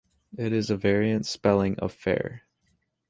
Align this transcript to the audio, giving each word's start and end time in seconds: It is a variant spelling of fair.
It 0.35 0.51
is 0.51 0.71
a 0.71 0.77
variant 0.77 1.27
spelling 1.27 1.77
of 1.77 1.93
fair. 1.93 2.41